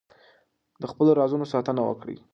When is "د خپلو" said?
0.81-1.11